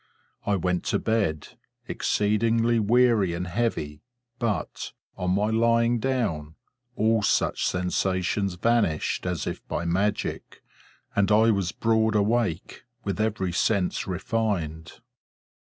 [0.47, 1.49] I went to bed,
[1.87, 4.01] exceedingly weary and heavy;
[4.39, 6.55] but, on my lying down,
[6.95, 10.63] all such sensations vanished, as if by magic,
[11.15, 15.01] and I was broad awake, with every sense refined.